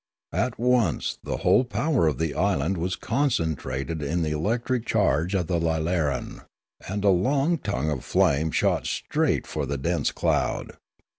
[0.33, 5.35] At once the whole power of the island was concen trated in the electric charge
[5.35, 6.41] of the lilaran;
[6.89, 10.75] and a long tongue of flame shot straight for the dense cloud.